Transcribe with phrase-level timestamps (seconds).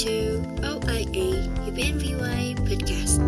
[0.00, 3.20] to OIA UPNVY Podcast.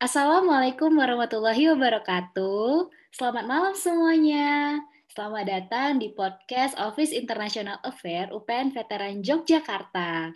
[0.00, 2.88] Assalamualaikum warahmatullahi wabarakatuh.
[3.12, 4.80] Selamat malam semuanya.
[5.12, 10.32] Selamat datang di podcast Office International Affair UPN Veteran Yogyakarta.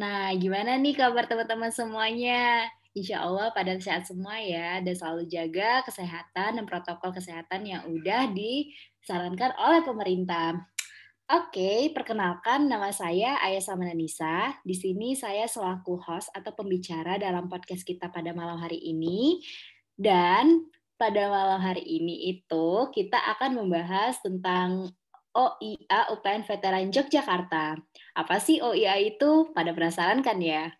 [0.00, 2.72] Nah, gimana nih kabar teman-teman semuanya?
[2.90, 8.34] Insya Allah pada sehat semua ya, dan selalu jaga kesehatan dan protokol kesehatan yang udah
[8.34, 10.58] disarankan oleh pemerintah.
[11.30, 14.58] Oke, perkenalkan nama saya Ayah Samananisa.
[14.66, 19.38] Di sini saya selaku host atau pembicara dalam podcast kita pada malam hari ini.
[19.94, 20.66] Dan
[20.98, 24.90] pada malam hari ini itu kita akan membahas tentang
[25.30, 27.78] OIA UPN Veteran Yogyakarta.
[28.18, 29.54] Apa sih OIA itu?
[29.54, 30.74] Pada penasaran kan ya?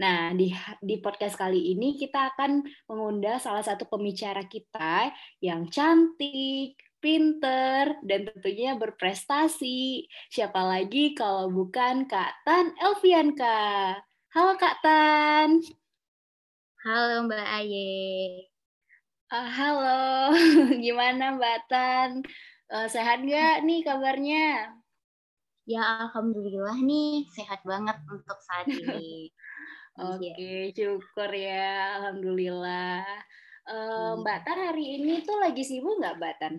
[0.00, 0.50] Nah, di,
[0.82, 8.20] di podcast kali ini kita akan mengundang salah satu pembicara kita yang cantik, pinter, dan
[8.32, 10.08] tentunya berprestasi.
[10.32, 14.00] Siapa lagi kalau bukan Kak Tan Elvianka.
[14.32, 15.60] Halo Kak Tan.
[16.84, 18.48] Halo Mbak Aye.
[19.32, 20.00] Uh, halo,
[20.84, 22.24] gimana Mbak Tan?
[22.68, 24.72] Uh, sehat nggak nih kabarnya?
[25.64, 29.32] Ya, Alhamdulillah nih, sehat banget untuk saat ini.
[29.94, 33.06] Oke, okay, syukur ya, Alhamdulillah.
[33.62, 36.54] Uh, Mbak Tan hari ini tuh lagi sibuk nggak Mbak Tan?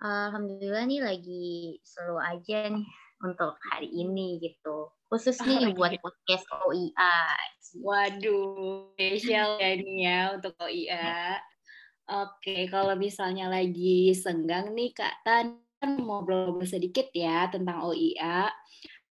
[0.00, 2.88] Alhamdulillah nih lagi slow aja nih
[3.20, 4.88] untuk hari ini gitu.
[5.12, 7.36] Khusus nih oh, buat podcast OIA.
[7.84, 11.36] Waduh, spesial ya nih ya untuk OIA.
[12.08, 18.48] Oke, kalau misalnya lagi senggang nih Kak Tan, ngobrol sedikit ya tentang OIA.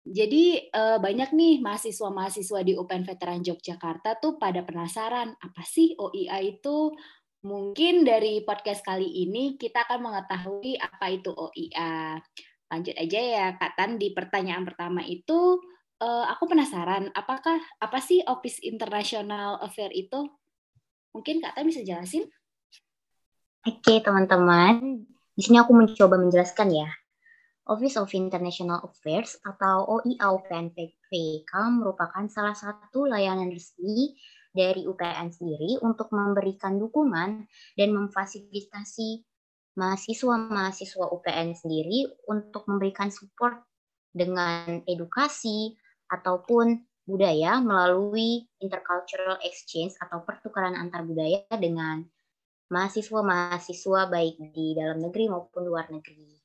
[0.01, 6.89] Jadi banyak nih mahasiswa-mahasiswa di UPN Veteran Yogyakarta tuh pada penasaran apa sih OIA itu
[7.41, 12.21] Mungkin dari podcast kali ini kita akan mengetahui apa itu OIA.
[12.69, 13.97] Lanjut aja ya, Kak Tan.
[13.97, 15.57] Di pertanyaan pertama itu,
[16.05, 20.29] uh, aku penasaran, apakah apa sih Office International Affair itu?
[21.17, 22.29] Mungkin Kak Tan bisa jelasin?
[23.65, 25.01] Oke, teman-teman.
[25.33, 26.93] Di sini aku mencoba menjelaskan ya.
[27.69, 34.17] Office of International Affairs atau OIA UPNPVK merupakan salah satu layanan resmi
[34.51, 37.45] dari UPN sendiri untuk memberikan dukungan
[37.77, 39.23] dan memfasilitasi
[39.79, 43.63] mahasiswa-mahasiswa UPN sendiri untuk memberikan support
[44.11, 45.79] dengan edukasi
[46.11, 52.03] ataupun budaya melalui intercultural exchange atau pertukaran antar budaya dengan
[52.67, 56.40] mahasiswa-mahasiswa baik di dalam negeri maupun luar negeri.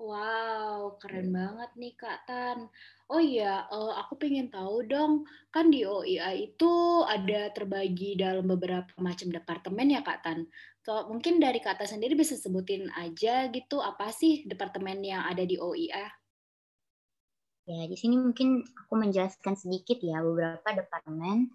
[0.00, 1.36] Wow, keren hmm.
[1.36, 2.72] banget nih Kak Tan.
[3.12, 8.88] Oh iya, uh, aku pengen tahu dong, kan di OIA itu ada terbagi dalam beberapa
[8.96, 10.48] macam departemen ya Kak Tan.
[10.88, 15.44] So, mungkin dari Kak Tan sendiri bisa sebutin aja gitu, apa sih departemen yang ada
[15.44, 16.08] di OIA?
[17.68, 21.52] Ya, di sini mungkin aku menjelaskan sedikit ya beberapa departemen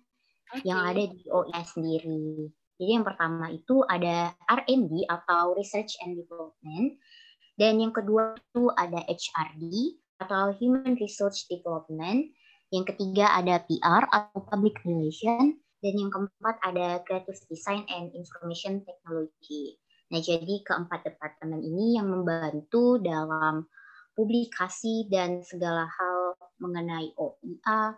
[0.54, 0.70] okay.
[0.70, 2.54] yang ada di OIA sendiri.
[2.78, 6.94] Jadi yang pertama itu ada R&D atau Research and Development
[7.56, 12.28] dan yang kedua itu ada HRD atau Human Resource Development.
[12.72, 15.56] Yang ketiga ada PR atau Public Relation.
[15.80, 19.78] Dan yang keempat ada Creative Design and Information Technology.
[20.10, 23.70] Nah, jadi keempat departemen ini yang membantu dalam
[24.18, 27.94] publikasi dan segala hal mengenai OIA,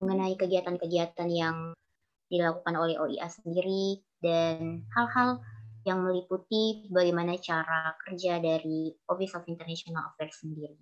[0.00, 1.76] mengenai kegiatan-kegiatan yang
[2.32, 5.42] dilakukan oleh OIA sendiri, dan hal-hal
[5.88, 10.76] yang meliputi bagaimana cara kerja dari Office of International Affairs sendiri.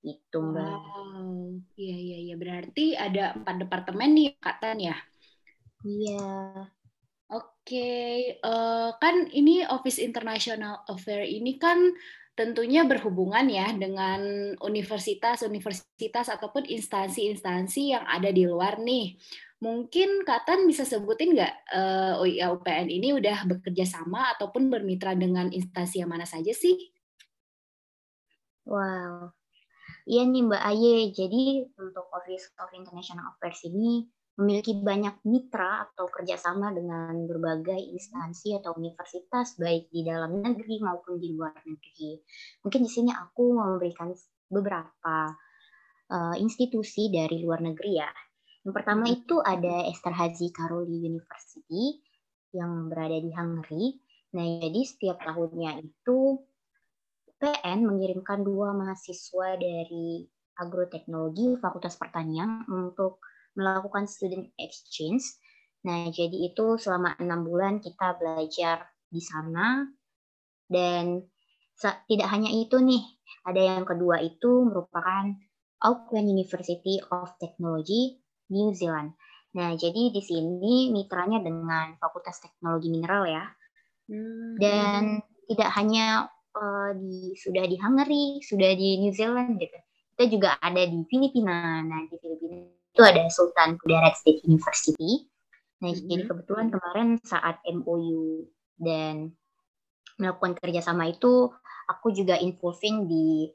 [0.00, 0.80] Itu Mbak.
[0.80, 1.60] Wow.
[1.76, 2.34] Iya, iya, iya.
[2.40, 4.96] Berarti ada empat departemen nih, Kak Tan ya?
[5.84, 6.24] Iya.
[7.26, 8.14] Oke, okay.
[8.38, 11.90] uh, eh, kan ini Office International Affairs ini kan
[12.36, 19.18] tentunya berhubungan ya dengan universitas-universitas ataupun instansi-instansi yang ada di luar nih.
[19.56, 25.16] Mungkin Kak Tan bisa sebutin nggak uh, eh, UPN ini udah bekerja sama ataupun bermitra
[25.16, 26.76] dengan instansi yang mana saja sih?
[28.68, 29.32] Wow,
[30.04, 30.96] iya nih Mbak Aye.
[31.16, 34.04] Jadi untuk Office of International Affairs ini
[34.36, 41.16] memiliki banyak mitra atau kerjasama dengan berbagai instansi atau universitas baik di dalam negeri maupun
[41.16, 42.20] di luar negeri.
[42.60, 44.12] Mungkin di sini aku memberikan
[44.52, 45.32] beberapa
[46.12, 48.10] uh, institusi dari luar negeri ya
[48.66, 52.02] yang pertama itu ada Esterhazy Karoli University
[52.50, 54.02] yang berada di Hungary.
[54.34, 56.42] Nah, jadi setiap tahunnya itu
[57.38, 60.26] PN mengirimkan dua mahasiswa dari
[60.58, 63.22] agroteknologi Fakultas Pertanian untuk
[63.54, 65.22] melakukan student exchange.
[65.86, 69.86] Nah, jadi itu selama enam bulan kita belajar di sana.
[70.66, 71.22] Dan
[72.10, 73.04] tidak hanya itu nih,
[73.46, 75.38] ada yang kedua itu merupakan
[75.86, 78.18] Auckland University of Technology,
[78.50, 79.16] New Zealand.
[79.56, 83.44] Nah, jadi di sini mitranya dengan Fakultas Teknologi Mineral ya.
[84.06, 84.54] Hmm.
[84.60, 89.78] Dan tidak hanya uh, di sudah di Hungary, sudah di New Zealand gitu.
[90.16, 91.80] Kita juga ada di Filipina.
[91.80, 95.24] Nah, di Filipina itu ada Sultan Kudarat State University.
[95.80, 96.04] Nah, hmm.
[96.04, 98.44] jadi kebetulan kemarin saat MOU
[98.76, 99.32] dan
[100.16, 101.52] melakukan kerjasama itu,
[101.88, 103.52] aku juga involving di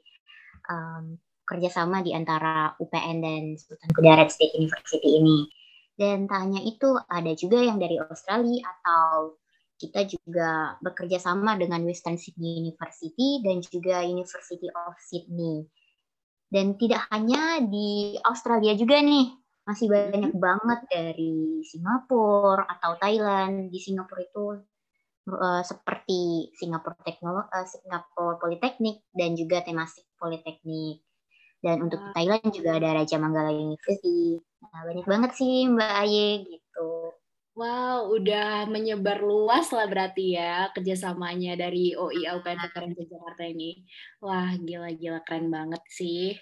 [0.70, 5.50] um, kerjasama di antara UPN dan Sultan Kudarat State University ini.
[5.92, 9.36] Dan tanya itu ada juga yang dari Australia atau
[9.82, 15.66] kita juga bekerja sama dengan Western Sydney University dan juga University of Sydney.
[16.46, 19.34] Dan tidak hanya di Australia juga nih,
[19.66, 23.72] masih banyak banget dari Singapura atau Thailand.
[23.72, 24.44] Di Singapura itu
[25.32, 31.02] uh, seperti Singapura Teknologi, uh, Singapura Politeknik dan juga Temasek Politeknik.
[31.62, 34.34] Dan untuk Thailand juga ada Raja Manggala University.
[34.66, 37.14] Nah, banyak banget sih Mbak Aye gitu.
[37.52, 43.84] Wow, udah menyebar luas lah berarti ya kerjasamanya dari OI UPN Veteran Jakarta ini.
[44.24, 46.34] Wah, gila-gila keren banget sih.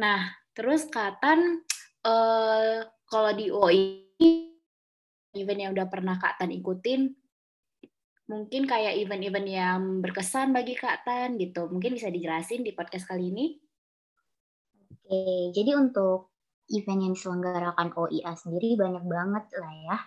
[0.00, 1.62] Nah, terus Katan,
[2.08, 4.08] uh, kalau di OI,
[5.36, 7.12] event yang udah pernah Kak Tan ikutin,
[8.32, 11.68] mungkin kayak event-event yang berkesan bagi Kak Tan gitu.
[11.68, 13.46] Mungkin bisa dijelasin di podcast kali ini?
[15.02, 16.30] Oke, jadi untuk
[16.70, 19.98] event yang diselenggarakan OIA sendiri banyak banget lah ya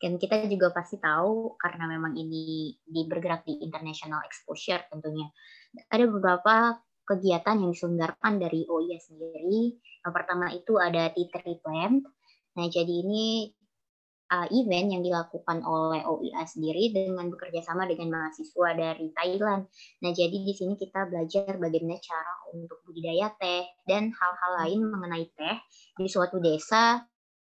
[0.00, 5.28] dan kita juga pasti tahu karena memang ini di bergerak di international exposure tentunya.
[5.92, 9.76] Ada beberapa kegiatan yang diselenggarakan dari OIA sendiri.
[10.00, 12.00] Yang pertama itu ada T3 Plant.
[12.56, 13.52] Nah, jadi ini
[14.30, 19.66] uh, event yang dilakukan oleh OIA sendiri dengan bekerja sama dengan mahasiswa dari Thailand.
[20.00, 25.26] Nah, jadi di sini kita belajar bagaimana cara untuk budidaya teh dan hal-hal lain mengenai
[25.34, 25.56] teh
[25.98, 27.02] di suatu desa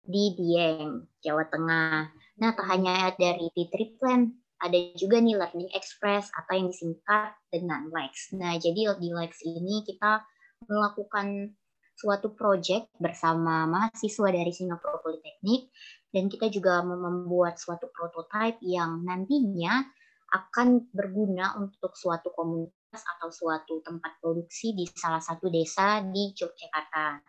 [0.07, 2.13] di Dieng, Jawa Tengah.
[2.39, 4.31] Nah, tak hanya dari di Triplan,
[4.61, 8.37] ada juga nih Learning Express atau yang disingkat dengan LEX.
[8.37, 10.23] Nah, jadi di LEX ini kita
[10.69, 11.57] melakukan
[11.97, 15.73] suatu project bersama mahasiswa dari Singapura Politeknik
[16.17, 19.85] dan kita juga membuat suatu prototipe yang nantinya
[20.33, 27.21] akan berguna untuk suatu komunitas atau suatu tempat produksi di salah satu desa di Yogyakarta.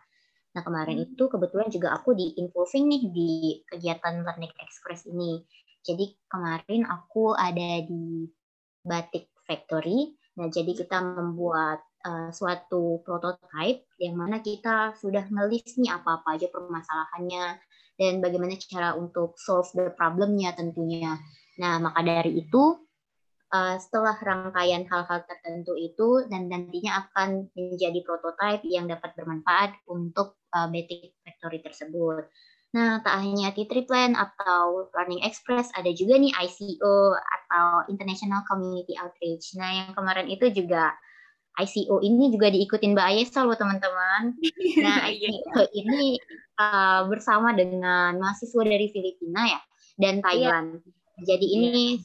[0.56, 1.06] Nah kemarin hmm.
[1.12, 3.30] itu kebetulan juga aku di involving nih di
[3.68, 5.44] kegiatan Learning Express ini.
[5.84, 8.24] Jadi kemarin aku ada di
[8.80, 10.16] Batik Factory.
[10.40, 16.48] Nah jadi kita membuat uh, suatu prototype yang mana kita sudah ngelis nih apa-apa aja
[16.48, 17.67] permasalahannya
[17.98, 21.18] dan bagaimana cara untuk solve the problemnya tentunya.
[21.58, 22.78] Nah maka dari itu
[23.52, 30.38] uh, setelah rangkaian hal-hal tertentu itu dan nantinya akan menjadi prototipe yang dapat bermanfaat untuk
[30.54, 32.28] uh, Batik Factory tersebut.
[32.68, 39.56] Nah, tak hanya T3Plan atau Learning Express, ada juga nih ICO atau International Community Outreach.
[39.56, 40.92] Nah, yang kemarin itu juga
[41.56, 44.36] ICO ini juga diikutin Mbak Ayesa loh teman-teman.
[44.84, 46.20] Nah, ICO ini
[46.58, 49.60] uh, bersama dengan mahasiswa dari Filipina ya
[49.96, 50.24] dan iya.
[50.26, 50.68] Thailand.
[51.18, 51.98] Jadi ini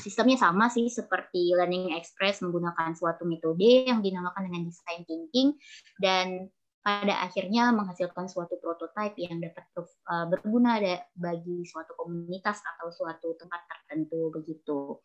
[0.00, 5.54] sistemnya sama sih seperti Learning Express menggunakan suatu metode yang dinamakan dengan design thinking
[5.98, 9.68] dan pada akhirnya menghasilkan suatu prototipe yang dapat
[10.08, 10.80] uh, berguna
[11.12, 14.96] bagi suatu komunitas atau suatu tempat tertentu begitu.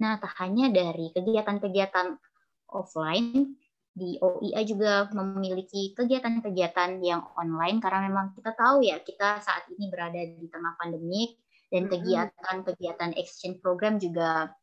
[0.00, 2.16] Nah, tak hanya dari kegiatan-kegiatan
[2.72, 3.60] offline
[3.98, 9.90] di OIA juga memiliki kegiatan-kegiatan yang online karena memang kita tahu ya kita saat ini
[9.90, 11.34] berada di tengah pandemik
[11.68, 14.54] dan kegiatan-kegiatan exchange program juga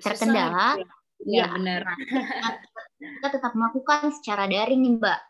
[0.00, 0.80] terkendala.
[1.22, 1.80] Iya, ya, benar.
[2.98, 5.20] Kita tetap melakukan secara daring nih, Mbak.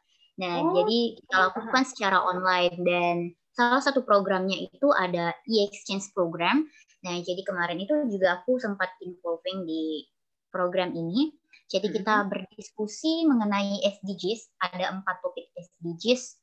[0.40, 0.72] Nah, oh.
[0.80, 3.16] jadi kita lakukan secara online dan
[3.52, 6.64] salah satu programnya itu ada e-exchange program.
[7.04, 10.08] Nah, jadi kemarin itu juga aku sempat involving di
[10.48, 11.34] program ini.
[11.72, 16.36] Jadi kita berdiskusi mengenai SDGs, ada empat topik SDGs,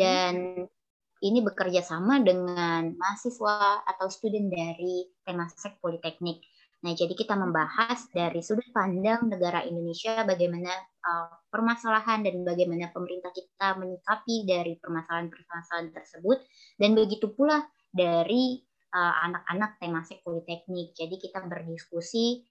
[0.00, 0.64] dan
[1.20, 6.40] ini bekerja sama dengan mahasiswa atau student dari Temasek Politeknik.
[6.84, 10.70] Nah, jadi kita membahas dari sudut pandang negara Indonesia bagaimana
[11.02, 16.38] uh, permasalahan dan bagaimana pemerintah kita menyikapi dari permasalahan-permasalahan tersebut
[16.76, 18.60] dan begitu pula dari
[18.92, 20.92] uh, anak-anak uh, Temasek Politeknik.
[20.92, 22.44] Jadi kita berdiskusi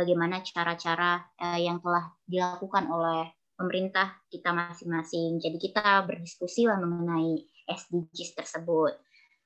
[0.00, 3.28] bagaimana cara-cara uh, yang telah dilakukan oleh
[3.60, 5.36] pemerintah kita masing-masing.
[5.36, 8.96] Jadi kita berdiskusi lah mengenai SDGs tersebut.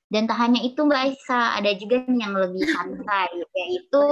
[0.06, 4.04] Dan tak hanya itu Mbak Aisyah, ada juga yang lebih santai, yaitu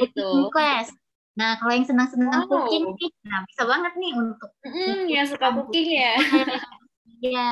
[0.00, 0.88] cooking class.
[1.36, 2.64] Nah, kalau yang senang-senang Wow.
[2.64, 6.14] cooking nih, nah bisa banget nih untuk Mm, yang suka cooking ya.
[7.16, 7.48] Iya.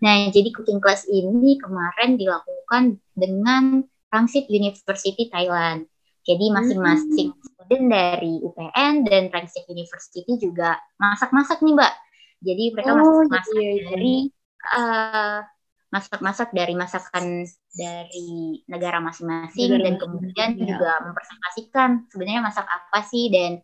[0.00, 5.88] Nah, jadi cooking class ini kemarin dilakukan dengan Rangsit University Thailand.
[6.26, 11.94] Jadi masing-masing student dari UPN dan Rangsit University juga masak-masak nih, Mbak.
[12.42, 13.84] Jadi mereka Oh, masak-masak iya, iya.
[13.86, 14.14] dari
[14.74, 15.38] eh,
[15.94, 17.24] masak-masak dari masakan
[17.72, 18.28] dari
[18.66, 20.74] negara masing-masing dan kemudian ya.
[20.74, 23.62] juga mempresentasikan sebenarnya masak apa sih dan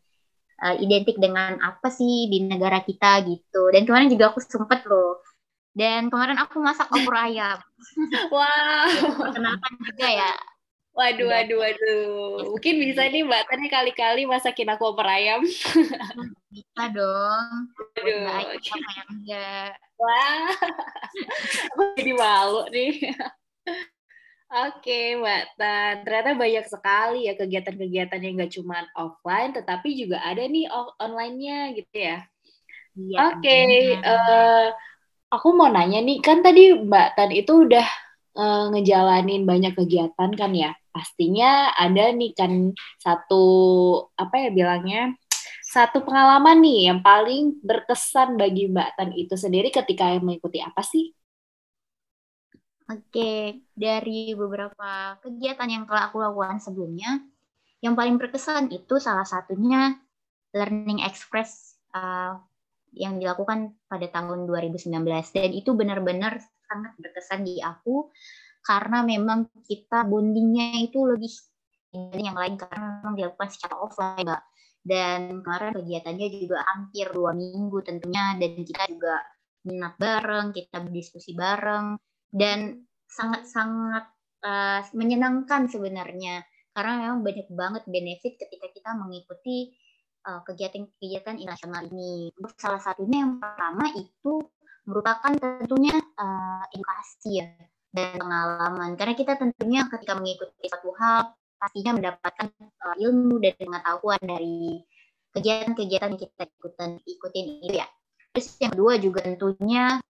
[0.63, 3.75] eh, identik dengan apa sih di negara kita gitu.
[3.75, 5.19] Dan kemarin juga aku sempet loh.
[5.75, 7.59] Dan kemarin aku masak opor ayam.
[8.33, 8.87] Wow.
[9.19, 10.33] Perkenalkan juga ya.
[10.93, 12.53] Waduh, waduh, waduh.
[12.53, 15.41] Mungkin bisa nih Mbak Tani kali-kali masakin aku opor ayam.
[16.53, 17.73] Bisa dong.
[17.97, 18.29] Aduh.
[18.29, 19.73] Mbak Ayu apa yang enggak.
[19.97, 20.51] Wah,
[21.73, 22.93] aku jadi malu nih.
[24.53, 25.95] Oke, Mbak Tan.
[26.05, 30.69] Ternyata banyak sekali ya kegiatan-kegiatan yang nggak cuma offline, tetapi juga ada nih
[31.01, 32.21] online-nya gitu ya.
[32.93, 33.17] Iya.
[33.33, 33.97] Oke, tentunya.
[34.05, 34.67] eh,
[35.33, 37.87] aku mau nanya nih, kan tadi Mbak Tan itu udah
[38.37, 40.77] eh, ngejalanin banyak kegiatan kan ya?
[40.93, 43.45] Pastinya ada nih kan satu,
[44.15, 45.17] apa ya bilangnya,
[45.65, 51.17] satu pengalaman nih yang paling berkesan bagi Mbak Tan itu sendiri ketika mengikuti apa sih?
[52.93, 57.25] Oke, dari beberapa kegiatan yang telah aku lakukan sebelumnya,
[57.81, 59.97] yang paling berkesan itu salah satunya
[60.53, 62.37] Learning Express uh,
[62.93, 66.37] yang dilakukan pada tahun 2019 dan itu benar-benar
[66.69, 68.13] sangat berkesan di aku
[68.63, 71.31] karena memang kita bondingnya itu lebih
[71.93, 74.43] dari yang lain karena memang dilakukan secara offline, Mbak.
[74.83, 79.15] Dan kemarin kegiatannya juga hampir dua minggu tentunya dan kita juga
[79.63, 81.95] minat bareng, kita berdiskusi bareng
[82.35, 84.11] dan sangat-sangat
[84.43, 86.43] uh, menyenangkan sebenarnya
[86.73, 89.71] karena memang banyak banget benefit ketika kita mengikuti
[90.27, 92.35] uh, kegiatan-kegiatan internasional ini.
[92.35, 94.43] Untuk salah satunya yang pertama itu
[94.83, 97.47] merupakan tentunya uh, edukasi ya
[97.93, 104.19] dan pengalaman karena kita tentunya ketika mengikuti suatu hal pastinya mendapatkan uh, ilmu dan pengetahuan
[104.25, 104.83] dari
[105.33, 107.87] kegiatan-kegiatan yang kita ikutin ikutin itu ya.
[108.33, 110.01] Terus yang kedua juga tentunya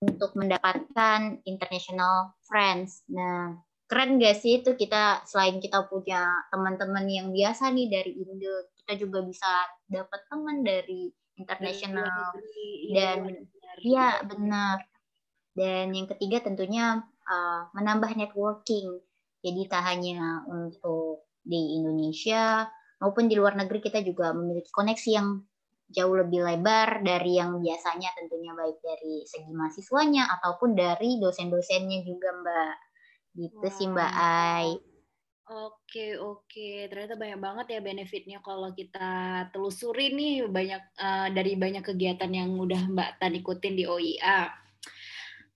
[0.00, 3.04] untuk mendapatkan international friends.
[3.12, 3.56] Nah,
[3.88, 8.92] keren gak sih itu kita selain kita punya teman-teman yang biasa nih dari Indo, kita
[9.00, 9.48] juga bisa
[9.88, 12.08] dapat teman dari international.
[12.92, 13.46] Dan-
[13.78, 14.76] Iya, benar.
[15.58, 19.02] Dan yang ketiga tentunya uh, menambah networking.
[19.42, 22.70] Jadi tak hanya untuk di Indonesia
[23.02, 25.42] maupun di luar negeri kita juga memiliki koneksi yang
[25.88, 32.28] jauh lebih lebar dari yang biasanya tentunya baik dari segi mahasiswanya ataupun dari dosen-dosennya juga
[32.38, 32.74] Mbak.
[33.38, 34.76] Gitu sih Mbak Ai.
[35.48, 36.92] Oke, oke.
[36.92, 42.52] Ternyata banyak banget ya benefitnya kalau kita telusuri nih banyak eh, dari banyak kegiatan yang
[42.60, 44.67] udah Mbak Tan ikutin di OIA.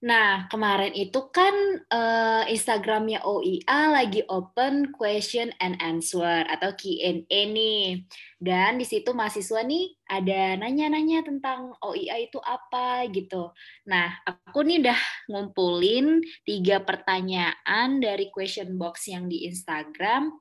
[0.03, 8.03] Nah, kemarin itu kan eh, Instagramnya OIA lagi open question and answer atau Q&A nih.
[8.35, 13.55] Dan di situ mahasiswa nih ada nanya-nanya tentang OIA itu apa gitu.
[13.87, 14.99] Nah, aku nih udah
[15.31, 20.35] ngumpulin tiga pertanyaan dari question box yang di Instagram.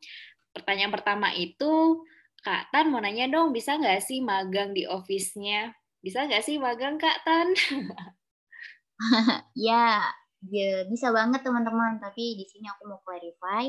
[0.51, 2.03] Pertanyaan pertama itu,
[2.43, 5.71] Kak Tan mau nanya dong, bisa nggak sih magang di office-nya?
[6.03, 7.55] Bisa nggak sih magang, Kak Tan?
[9.69, 10.01] Ya,
[10.49, 13.69] ya bisa banget teman-teman, tapi di sini aku mau clarify.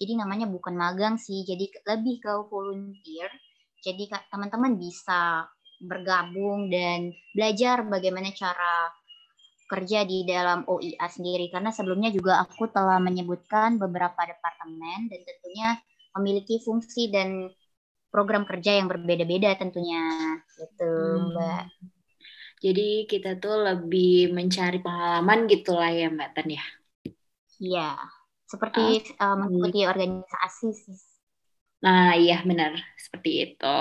[0.00, 3.30] Jadi namanya bukan magang sih, jadi lebih ke volunteer.
[3.84, 5.44] Jadi teman-teman bisa
[5.80, 8.92] bergabung dan belajar bagaimana cara
[9.70, 15.68] kerja di dalam OIA sendiri karena sebelumnya juga aku telah menyebutkan beberapa departemen dan tentunya
[16.18, 17.46] memiliki fungsi dan
[18.10, 20.02] program kerja yang berbeda-beda tentunya
[20.58, 21.30] gitu Hmm.
[21.32, 21.62] Mbak.
[22.64, 26.64] Jadi kita tuh lebih mencari pengalaman gitu lah ya Mbak Tan ya.
[27.60, 27.88] Iya,
[28.50, 28.80] seperti
[29.20, 30.98] uh, mengikuti organisasi sih.
[31.84, 32.72] Nah iya benar,
[33.04, 33.76] seperti itu.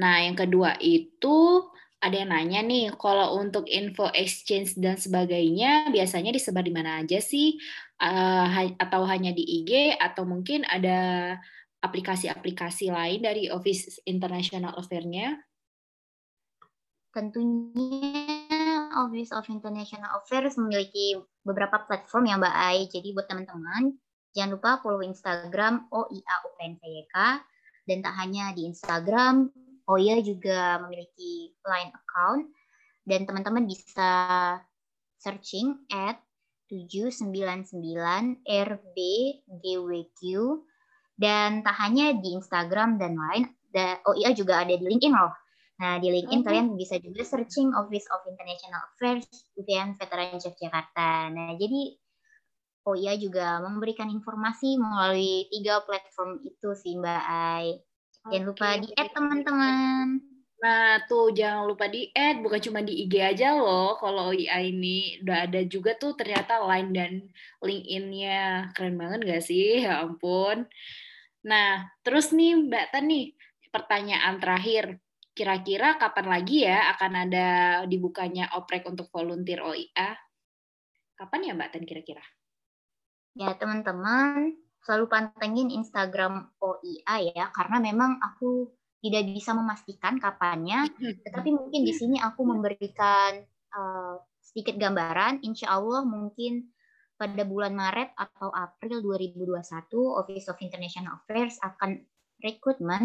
[0.00, 1.64] Nah yang kedua itu
[2.04, 7.18] ada yang nanya nih, kalau untuk info exchange dan sebagainya biasanya disebar di mana aja
[7.18, 7.56] sih?
[8.00, 10.98] Ha- atau hanya di IG atau mungkin ada
[11.80, 15.45] aplikasi-aplikasi lain dari Office International Affair-nya?
[17.16, 21.16] Tentunya Office of International Affairs memiliki
[21.48, 22.84] beberapa platform ya Mbak Ai.
[22.92, 23.96] Jadi buat teman-teman
[24.36, 27.16] jangan lupa follow Instagram OIA UPNPYK
[27.88, 29.48] dan tak hanya di Instagram,
[29.88, 32.52] OIA juga memiliki line account
[33.08, 34.12] dan teman-teman bisa
[35.16, 36.20] searching at
[36.68, 37.80] 799
[38.44, 40.20] RBGWQ
[41.16, 43.48] dan tak hanya di Instagram dan lain,
[44.04, 45.45] OIA juga ada di LinkedIn loh.
[45.76, 46.48] Nah, di LinkedIn okay.
[46.48, 49.28] kalian bisa juga searching Office of International Affairs
[49.60, 51.28] UPN Veteran Yogyakarta.
[51.36, 52.00] Nah, jadi
[52.86, 57.76] OIA juga memberikan informasi melalui tiga platform itu sih Mbak Ai.
[58.24, 58.46] Jangan okay.
[58.46, 60.06] lupa di-add teman-teman.
[60.56, 64.00] Nah, tuh jangan lupa di-add, bukan cuma di IG aja loh.
[64.00, 67.12] Kalau OIA ini udah ada juga tuh ternyata Line dan
[67.60, 68.72] LinkedIn-nya.
[68.72, 69.84] Keren banget gak sih?
[69.84, 70.64] Ya ampun.
[71.44, 73.36] Nah, terus nih Mbak Tan nih,
[73.68, 74.96] pertanyaan terakhir.
[75.36, 77.48] Kira-kira kapan lagi ya akan ada
[77.84, 80.16] dibukanya oprek untuk volunteer OIA?
[81.12, 82.24] Kapan ya Mbak Tan kira-kira?
[83.36, 88.72] Ya teman-teman, selalu pantengin Instagram OIA ya, karena memang aku
[89.04, 93.44] tidak bisa memastikan kapannya, tetapi mungkin di sini aku memberikan
[93.76, 96.72] uh, sedikit gambaran, insya Allah mungkin
[97.20, 99.60] pada bulan Maret atau April 2021
[100.16, 102.00] Office of International Affairs akan
[102.40, 103.04] rekrutmen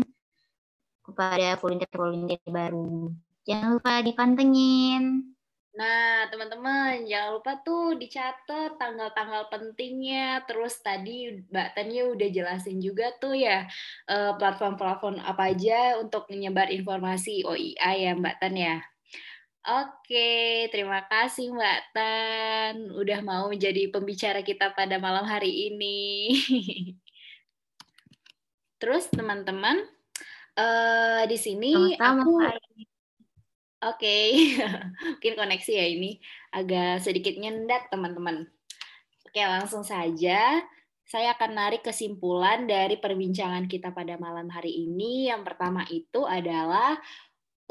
[1.01, 3.11] kepada volunteer-volunteer baru.
[3.45, 5.33] Jangan lupa dipantengin.
[5.71, 10.43] Nah, teman-teman, jangan lupa tuh dicatat tanggal-tanggal pentingnya.
[10.43, 13.65] Terus tadi Mbak Tania udah jelasin juga tuh ya
[14.11, 18.83] eh, platform-platform apa aja untuk menyebar informasi OIA ya Mbak Tania.
[19.61, 26.33] Oke, terima kasih Mbak Tan udah mau menjadi pembicara kita pada malam hari ini.
[28.81, 29.85] Terus teman-teman,
[30.57, 32.31] uh, di sini Sama -sama, aku
[33.81, 34.61] Oke, okay.
[35.17, 36.21] mungkin koneksi ya ini
[36.53, 38.45] agak sedikit nyendat teman-teman.
[39.25, 40.61] Oke, langsung saja
[41.01, 45.33] saya akan narik kesimpulan dari perbincangan kita pada malam hari ini.
[45.33, 46.93] Yang pertama itu adalah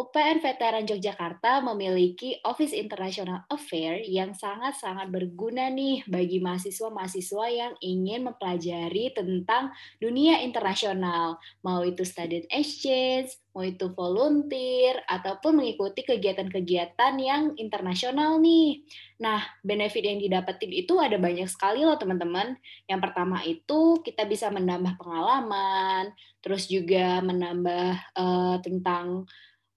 [0.00, 8.24] UPN Veteran Yogyakarta memiliki Office International Affair yang sangat-sangat berguna nih bagi mahasiswa-mahasiswa yang ingin
[8.24, 17.52] mempelajari tentang dunia internasional, mau itu student exchange, mau itu volunteer, ataupun mengikuti kegiatan-kegiatan yang
[17.60, 18.80] internasional nih.
[19.20, 22.56] Nah, benefit yang didapetin itu ada banyak sekali loh teman-teman.
[22.88, 29.28] Yang pertama itu kita bisa menambah pengalaman, terus juga menambah uh, tentang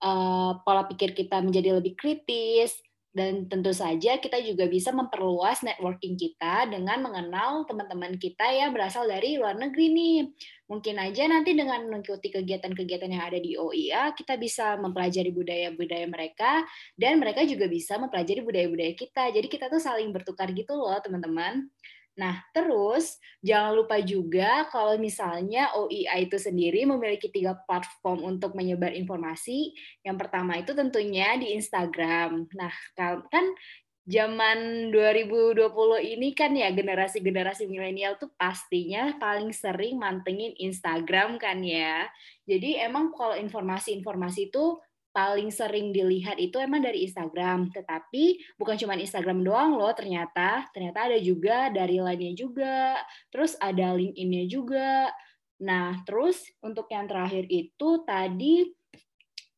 [0.04, 2.76] uh, pola pikir kita menjadi lebih kritis,
[3.14, 9.06] dan tentu saja kita juga bisa memperluas networking kita dengan mengenal teman-teman kita yang berasal
[9.06, 10.18] dari luar negeri nih.
[10.66, 16.66] Mungkin aja nanti dengan mengikuti kegiatan-kegiatan yang ada di OIA, kita bisa mempelajari budaya-budaya mereka,
[16.98, 19.30] dan mereka juga bisa mempelajari budaya-budaya kita.
[19.30, 21.70] Jadi kita tuh saling bertukar gitu loh, teman-teman.
[22.14, 28.94] Nah, terus jangan lupa juga kalau misalnya OIA itu sendiri memiliki tiga platform untuk menyebar
[28.94, 29.74] informasi.
[30.06, 32.46] Yang pertama itu tentunya di Instagram.
[32.54, 32.74] Nah,
[33.34, 33.46] kan
[34.04, 35.64] zaman 2020
[36.04, 42.06] ini kan ya generasi-generasi milenial tuh pastinya paling sering mantengin Instagram kan ya.
[42.46, 44.78] Jadi emang kalau informasi-informasi itu
[45.14, 47.70] paling sering dilihat itu emang dari Instagram.
[47.70, 50.66] Tetapi bukan cuma Instagram doang loh ternyata.
[50.74, 52.98] Ternyata ada juga dari lainnya juga.
[53.30, 55.14] Terus ada LinkedIn-nya juga.
[55.64, 58.68] Nah, terus untuk yang terakhir itu tadi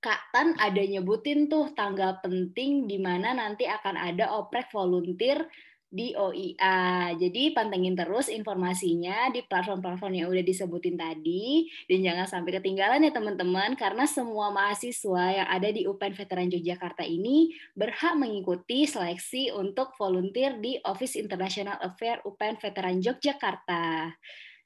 [0.05, 5.49] Kak Tan ada nyebutin tuh tanggal penting di mana nanti akan ada oprek volunteer
[5.89, 7.13] di OIA.
[7.15, 13.11] Jadi pantengin terus informasinya di platform-platform yang udah disebutin tadi dan jangan sampai ketinggalan ya
[13.15, 19.95] teman-teman karena semua mahasiswa yang ada di UPN Veteran Yogyakarta ini berhak mengikuti seleksi untuk
[19.95, 24.11] volunteer di Office International Affair UPN Veteran Yogyakarta.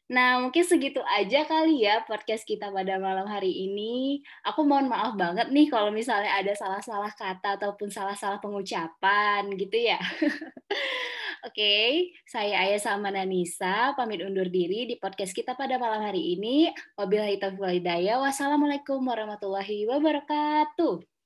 [0.10, 4.26] Nah, mungkin segitu aja kali ya podcast kita pada malam hari ini.
[4.42, 10.02] Aku mohon maaf banget nih kalau misalnya ada salah-salah kata ataupun salah-salah pengucapan gitu ya.
[11.46, 11.90] Oke, okay,
[12.26, 16.74] saya Ayah sama Nanisa pamit undur diri di podcast kita pada malam hari ini.
[16.98, 17.86] Wabillahi taufiq
[18.18, 21.19] Wassalamualaikum warahmatullahi wabarakatuh.